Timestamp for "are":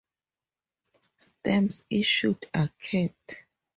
2.55-2.69